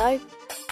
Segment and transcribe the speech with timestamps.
[0.00, 0.20] Hello,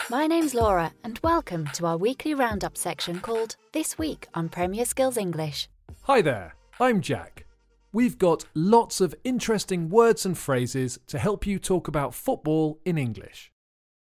[0.09, 4.85] my name's Laura, and welcome to our weekly roundup section called This Week on Premier
[4.85, 5.69] Skills English.
[6.03, 7.45] Hi there, I'm Jack.
[7.93, 12.97] We've got lots of interesting words and phrases to help you talk about football in
[12.97, 13.51] English.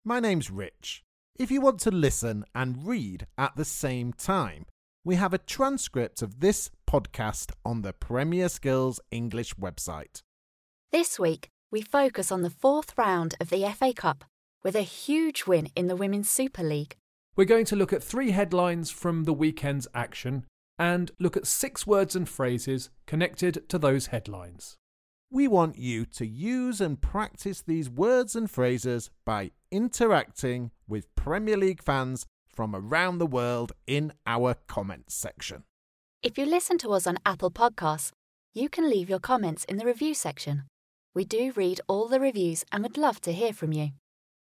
[0.04, 1.04] My name's Rich.
[1.38, 4.66] If you want to listen and read at the same time,
[5.04, 10.22] we have a transcript of this podcast on the Premier Skills English website.
[10.90, 14.24] This week, we focus on the fourth round of the FA Cup
[14.62, 16.96] with a huge win in the Women's Super League.
[17.34, 20.44] We're going to look at three headlines from the weekend's action
[20.78, 24.76] and look at six words and phrases connected to those headlines.
[25.30, 31.56] We want you to use and practice these words and phrases by interacting with Premier
[31.56, 35.64] League fans from around the world in our comments section.
[36.22, 38.12] If you listen to us on Apple Podcasts,
[38.52, 40.64] you can leave your comments in the review section.
[41.14, 43.92] We do read all the reviews and would love to hear from you.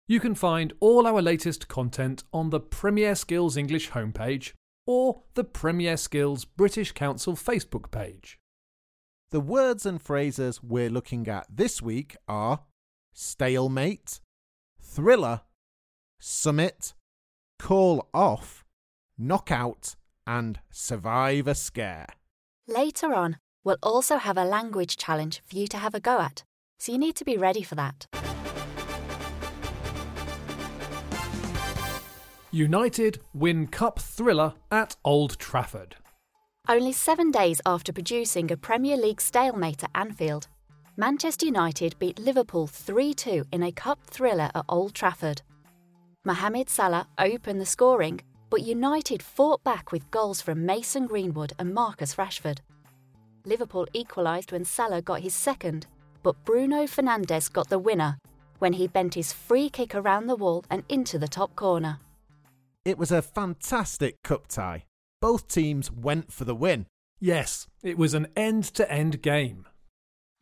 [0.09, 4.53] You can find all our latest content on the Premier Skills English homepage
[4.85, 8.39] or the Premier Skills British Council Facebook page.
[9.31, 12.61] The words and phrases we're looking at this week are
[13.11, 14.21] stalemate,
[14.81, 15.41] thriller,
[16.19, 16.93] summit,
[17.59, 18.63] call off,
[19.17, 22.07] knockout, and survive a scare.
[22.65, 26.45] Later on, we'll also have a language challenge for you to have a go at,
[26.79, 28.07] so you need to be ready for that.
[32.51, 35.97] United win cup thriller at Old Trafford.
[36.69, 40.47] Only seven days after producing a Premier League stalemate at Anfield,
[40.95, 45.41] Manchester United beat Liverpool 3 2 in a cup thriller at Old Trafford.
[46.23, 51.73] Mohamed Salah opened the scoring, but United fought back with goals from Mason Greenwood and
[51.73, 52.59] Marcus Rashford.
[53.43, 55.85] Liverpool equalised when Salah got his second,
[56.23, 58.17] but Bruno Fernandes got the winner
[58.59, 61.99] when he bent his free kick around the wall and into the top corner.
[62.87, 64.85] It was a fantastic cup tie.
[65.19, 66.85] Both teams went for the win.
[67.19, 69.67] Yes, it was an end to end game.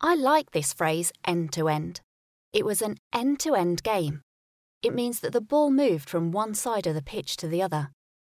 [0.00, 2.02] I like this phrase, end to end.
[2.52, 4.22] It was an end to end game.
[4.80, 7.90] It means that the ball moved from one side of the pitch to the other.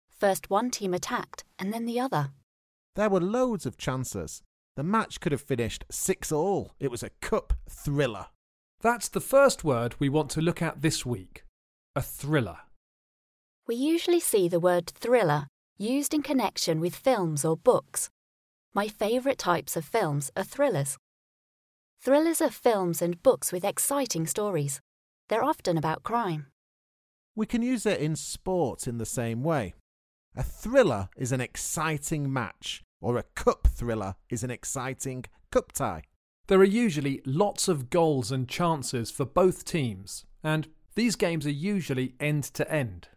[0.09, 2.29] First one team attacked, and then the other.
[2.95, 4.41] There were loads of chances.
[4.77, 6.71] The match could have finished 6 all.
[6.79, 8.27] It was a cup thriller.
[8.79, 11.43] That's the first word we want to look at this week
[11.97, 12.59] a thriller.
[13.67, 18.11] We usually see the word thriller used in connection with films or books.
[18.75, 20.97] My favourite types of films are thrillers.
[21.99, 24.81] Thrillers are films and books with exciting stories.
[25.29, 26.45] They're often about crime.
[27.35, 29.73] We can use it in sport in the same way.
[30.37, 36.03] A thriller is an exciting match, or a cup thriller is an exciting cup tie.
[36.47, 41.51] There are usually lots of goals and chances for both teams, and these games are
[41.51, 43.07] usually end to end.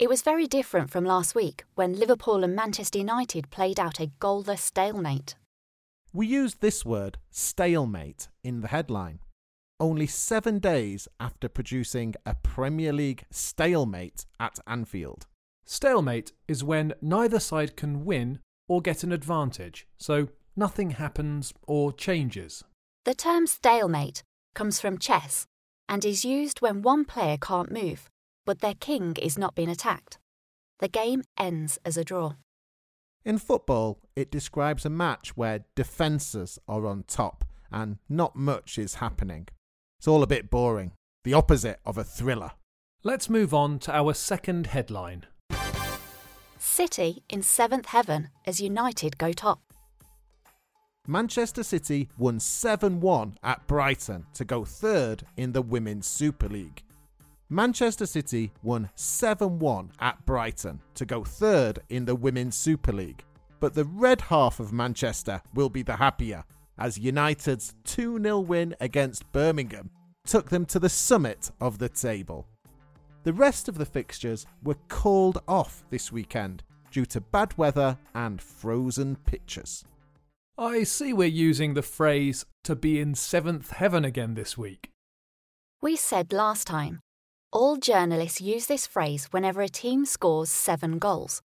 [0.00, 4.10] It was very different from last week when Liverpool and Manchester United played out a
[4.18, 5.34] goalless stalemate.
[6.14, 9.18] We used this word, stalemate, in the headline.
[9.78, 15.26] Only seven days after producing a Premier League stalemate at Anfield.
[15.66, 18.38] Stalemate is when neither side can win
[18.68, 22.64] or get an advantage, so nothing happens or changes.
[23.04, 24.22] The term stalemate
[24.54, 25.46] comes from chess
[25.90, 28.09] and is used when one player can't move,
[28.44, 30.18] but their king is not being attacked.
[30.78, 32.34] The game ends as a draw.
[33.24, 38.94] In football, it describes a match where defences are on top and not much is
[38.94, 39.48] happening.
[39.98, 40.92] It's all a bit boring,
[41.24, 42.52] the opposite of a thriller.
[43.02, 45.26] Let's move on to our second headline.
[46.58, 49.60] City in seventh heaven as United go top.
[51.06, 56.82] Manchester City won 7 1 at Brighton to go third in the Women's Super League.
[57.52, 63.24] Manchester City won 7 1 at Brighton to go third in the Women's Super League.
[63.58, 66.44] But the red half of Manchester will be the happier,
[66.78, 69.90] as United's 2 0 win against Birmingham
[70.24, 72.46] took them to the summit of the table.
[73.24, 76.62] The rest of the fixtures were called off this weekend
[76.92, 79.84] due to bad weather and frozen pitches.
[80.56, 84.92] I see we're using the phrase to be in seventh heaven again this week.
[85.82, 87.00] We said last time
[87.52, 91.42] all journalists use this phrase whenever a team scores seven goals.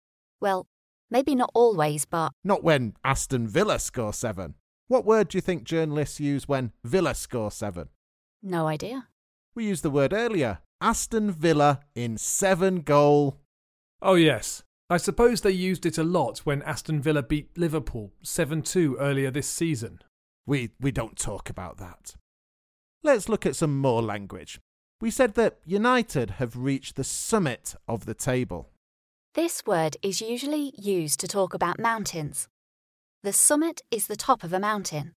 [0.41, 0.67] Well,
[1.11, 2.33] maybe not always, but.
[2.45, 4.55] Not when Aston Villa score seven.
[4.87, 7.89] What word do you think journalists use when Villa score seven?
[8.43, 9.09] No idea.
[9.55, 13.41] We used the word earlier Aston Villa in seven goal.
[14.01, 14.63] Oh, yes.
[14.91, 19.31] I suppose they used it a lot when Aston Villa beat Liverpool 7 2 earlier
[19.31, 20.01] this season.
[20.47, 22.15] We, we don't talk about that.
[23.03, 24.61] Let's look at some more language.
[25.01, 28.69] We said that United have reached the summit of the table.
[29.35, 32.49] This word is usually used to talk about mountains.
[33.23, 35.15] The summit is the top of a mountain.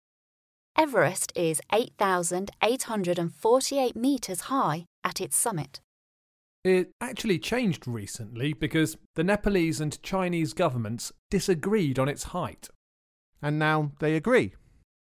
[0.77, 5.81] Everest is 8,848 metres high at its summit.
[6.63, 12.69] It actually changed recently because the Nepalese and Chinese governments disagreed on its height.
[13.41, 14.53] And now they agree.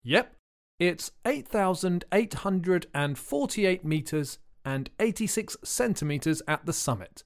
[0.04, 0.36] Yep,
[0.78, 7.24] it's 8,848 metres and 86 centimetres at the summit.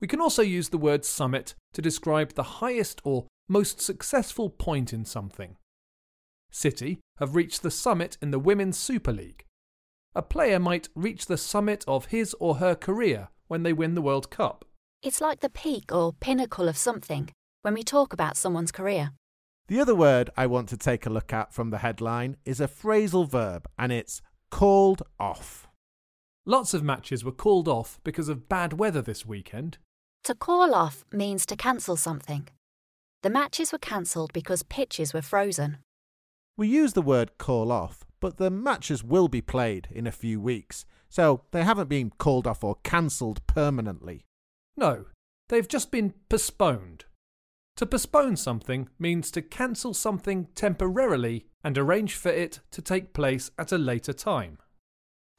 [0.00, 4.92] We can also use the word summit to describe the highest or most successful point
[4.92, 5.56] in something.
[6.50, 9.44] City have reached the summit in the Women's Super League.
[10.14, 14.02] A player might reach the summit of his or her career when they win the
[14.02, 14.64] World Cup.
[15.02, 17.30] It's like the peak or pinnacle of something
[17.62, 19.12] when we talk about someone's career.
[19.68, 22.68] The other word I want to take a look at from the headline is a
[22.68, 24.20] phrasal verb, and it's
[24.50, 25.68] called off.
[26.44, 29.78] Lots of matches were called off because of bad weather this weekend.
[30.24, 32.48] To call off means to cancel something.
[33.22, 35.78] The matches were cancelled because pitches were frozen.
[36.56, 40.40] We use the word call off, but the matches will be played in a few
[40.40, 44.24] weeks, so they haven't been called off or cancelled permanently.
[44.76, 45.06] No,
[45.48, 47.04] they've just been postponed.
[47.76, 53.52] To postpone something means to cancel something temporarily and arrange for it to take place
[53.56, 54.58] at a later time.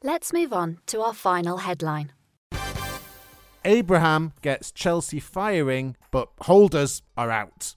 [0.06, 2.12] Let's move on to our final headline.
[3.64, 7.76] Abraham gets Chelsea firing, but holders are out.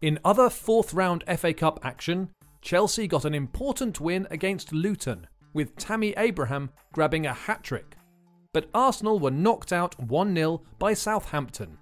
[0.00, 2.30] In other fourth round FA Cup action,
[2.62, 7.96] Chelsea got an important win against Luton, with Tammy Abraham grabbing a hat trick.
[8.54, 11.78] But Arsenal were knocked out 1 0 by Southampton.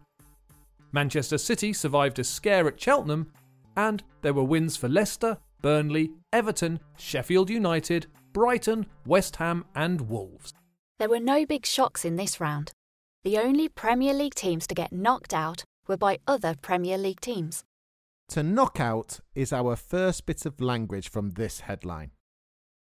[0.93, 3.31] Manchester City survived a scare at Cheltenham,
[3.77, 8.07] and there were wins for Leicester, Burnley, Everton, Sheffield United,
[8.37, 10.53] Brighton, West Ham, and Wolves.
[10.99, 12.71] There were no big shocks in this round.
[13.25, 17.65] The only Premier League teams to get knocked out were by other Premier League teams.
[18.29, 22.11] To knock out is our first bit of language from this headline.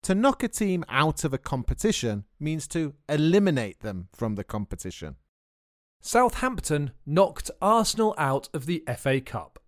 [0.05, 5.17] To knock a team out of a competition means to eliminate them from the competition.
[6.01, 9.59] Southampton knocked Arsenal out of the FA Cup.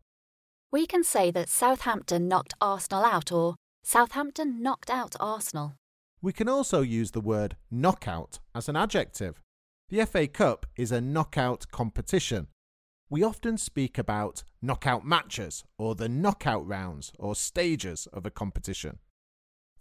[0.73, 5.75] We can say that Southampton knocked Arsenal out or Southampton knocked out Arsenal.
[6.23, 9.43] We can also use the word knockout as an adjective.
[9.91, 12.47] The FA Cup is a knockout competition.
[13.11, 19.01] We often speak about knockout matches or the knockout rounds or stages of a competition.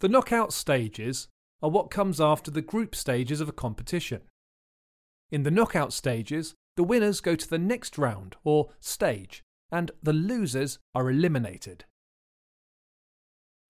[0.00, 1.28] The knockout stages
[1.62, 4.20] are what comes after the group stages of a competition.
[5.30, 9.42] In the knockout stages, the winners go to the next round or stage,
[9.72, 11.86] and the losers are eliminated.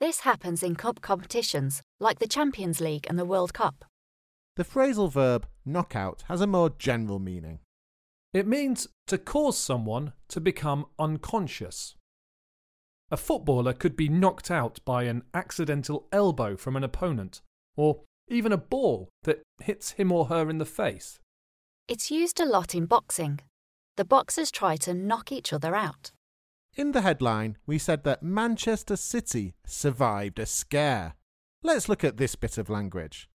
[0.05, 3.87] This happens in cup competitions like the Champions League and the World Cup.
[4.56, 7.61] The phrasal verb knockout has a more general meaning.
[8.35, 11.97] It means to cause someone to become unconscious.
[13.11, 17.41] A footballer could be knocked out by an accidental elbow from an opponent,
[17.75, 21.19] or even a ball that hits him or her in the face.
[21.89, 23.41] It's used a lot in boxing.
[23.97, 26.12] The boxers try to knock each other out.
[26.76, 31.15] In the headline, we said that Manchester City survived a scare.
[31.63, 33.29] Let's look at this bit of language.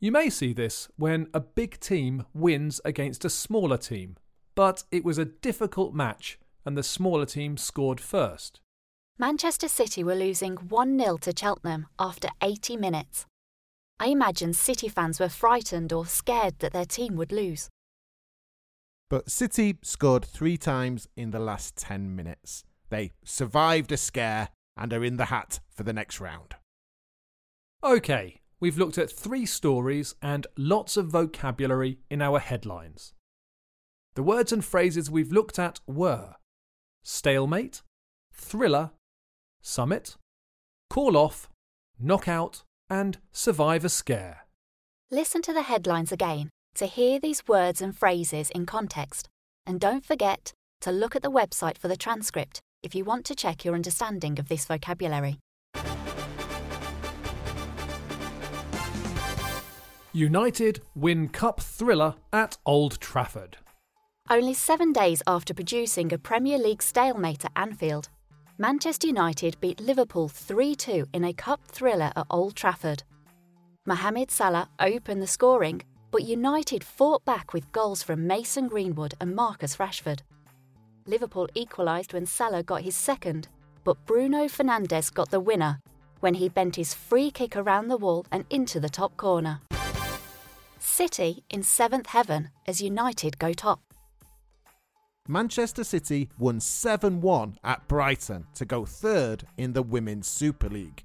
[0.00, 4.16] You may see this when a big team wins against a smaller team,
[4.54, 8.60] but it was a difficult match and the smaller team scored first.
[9.18, 13.26] Manchester City were losing 1 0 to Cheltenham after 80 minutes.
[14.00, 17.68] I imagine City fans were frightened or scared that their team would lose.
[19.08, 22.64] But City scored three times in the last 10 minutes.
[22.90, 26.56] They survived a scare and are in the hat for the next round.
[27.82, 33.14] OK, we've looked at three stories and lots of vocabulary in our headlines.
[34.14, 36.34] The words and phrases we've looked at were
[37.04, 37.82] stalemate,
[38.32, 38.90] thriller,
[39.62, 40.16] summit,
[40.90, 41.48] call off,
[41.98, 44.46] knockout, and survive a scare.
[45.10, 49.28] Listen to the headlines again to hear these words and phrases in context.
[49.66, 50.52] And don't forget
[50.82, 54.38] to look at the website for the transcript if you want to check your understanding
[54.38, 55.38] of this vocabulary.
[60.12, 63.58] United win cup thriller at Old Trafford.
[64.30, 68.08] Only seven days after producing a Premier League stalemate at Anfield,
[68.58, 73.02] Manchester United beat Liverpool 3 2 in a cup thriller at Old Trafford.
[73.84, 75.82] Mohamed Salah opened the scoring,
[76.16, 80.20] but United fought back with goals from Mason Greenwood and Marcus Rashford.
[81.04, 83.48] Liverpool equalised when Salah got his second,
[83.84, 85.78] but Bruno Fernandes got the winner
[86.20, 89.60] when he bent his free kick around the wall and into the top corner.
[90.78, 93.80] City in seventh heaven as United go top.
[95.28, 101.04] Manchester City won 7 1 at Brighton to go third in the Women's Super League.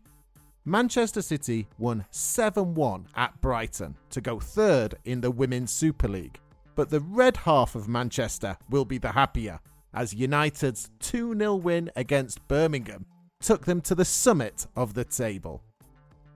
[0.65, 6.39] Manchester City won 7 1 at Brighton to go third in the Women's Super League.
[6.75, 9.59] But the red half of Manchester will be the happier
[9.91, 13.07] as United's 2 0 win against Birmingham
[13.41, 15.63] took them to the summit of the table.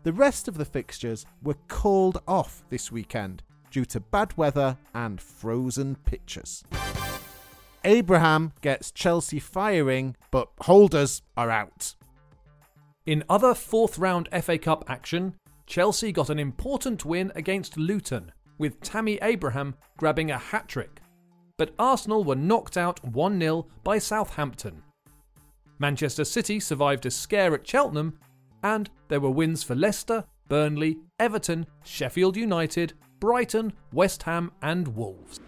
[0.02, 5.22] The rest of the fixtures were called off this weekend due to bad weather and
[5.22, 6.64] frozen pitches.
[7.84, 11.94] Abraham gets Chelsea firing, but holders are out.
[13.06, 15.36] In other fourth round FA Cup action,
[15.68, 21.02] Chelsea got an important win against Luton, with Tammy Abraham grabbing a hat trick.
[21.58, 24.82] But Arsenal were knocked out 1 0 by Southampton.
[25.78, 28.18] Manchester City survived a scare at Cheltenham,
[28.64, 35.40] and there were wins for Leicester, Burnley, Everton, Sheffield United, Brighton, West Ham, and Wolves.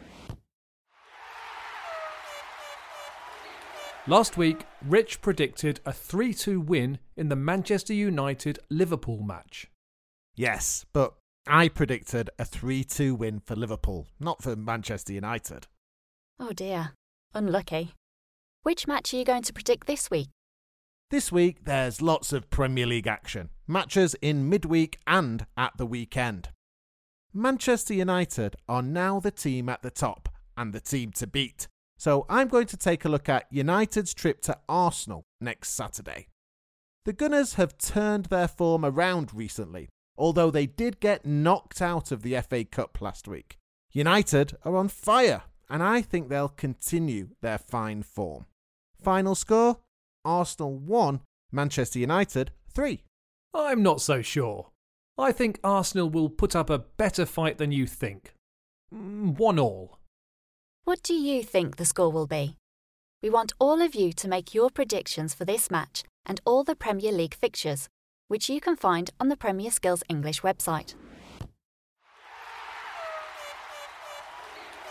[4.10, 9.70] Last week, Rich predicted a 3 2 win in the Manchester United Liverpool match.
[10.34, 15.68] Yes, but I predicted a 3 2 win for Liverpool, not for Manchester United.
[16.40, 16.94] Oh dear,
[17.34, 17.96] unlucky.
[18.64, 20.30] Which match are you going to predict this week?
[21.12, 26.50] This week, there's lots of Premier League action, matches in midweek and at the weekend.
[27.34, 31.68] Manchester United are now the team at the top and the team to beat.
[31.98, 36.28] So I'm going to take a look at United's trip to Arsenal next Saturday.
[37.06, 42.22] The Gunners have turned their form around recently, although they did get knocked out of
[42.22, 43.58] the FA Cup last week.
[43.92, 48.46] United are on fire, and I think they'll continue their fine form.
[49.02, 49.80] Final score
[50.24, 53.04] Arsenal 1, Manchester United 3.
[53.54, 54.72] I'm not so sure.
[55.18, 58.34] I think Arsenal will put up a better fight than you think.
[58.94, 59.97] Mm, one all.
[60.88, 62.56] What do you think the score will be?
[63.22, 66.78] We want all of you to make your predictions for this match and all the
[66.78, 67.90] Premier League fixtures,
[68.30, 70.96] which you can find on the Premier Skills English website.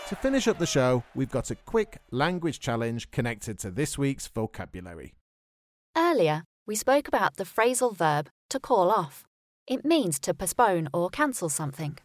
[0.09, 4.26] To finish up the show, we've got a quick language challenge connected to this week's
[4.26, 5.15] vocabulary.
[5.97, 9.25] Earlier, we spoke about the phrasal verb to call off.
[9.67, 11.97] It means to postpone or cancel something.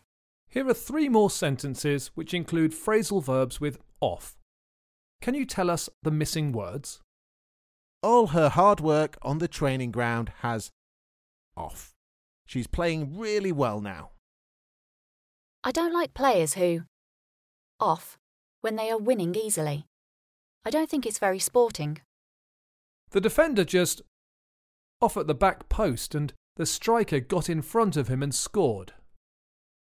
[0.51, 4.35] Here are three more sentences which include phrasal verbs with off.
[5.21, 6.99] Can you tell us the missing words?
[8.03, 10.69] All her hard work on the training ground has
[11.55, 11.93] off.
[12.45, 14.11] She's playing really well now.
[15.63, 16.81] I don't like players who
[17.79, 18.17] off
[18.59, 19.85] when they are winning easily.
[20.65, 22.01] I don't think it's very sporting.
[23.11, 24.01] The defender just
[25.01, 28.93] off at the back post and the striker got in front of him and scored.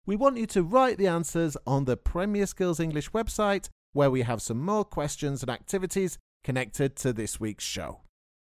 [0.09, 4.23] We want you to write the answers on the Premier Skills English website, where we
[4.23, 8.01] have some more questions and activities connected to this week's show.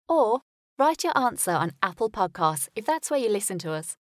[0.09, 0.41] Or
[0.77, 3.97] write your answer on Apple Podcasts if that's where you listen to us.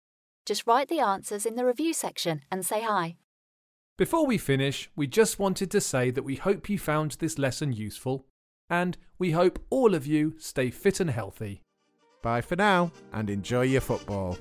[0.47, 3.17] Just write the answers in the review section and say hi.
[3.97, 7.73] Before we finish, we just wanted to say that we hope you found this lesson
[7.73, 8.25] useful,
[8.71, 11.62] and we hope all of you stay fit and healthy.
[12.23, 14.38] Bye for now and enjoy your football.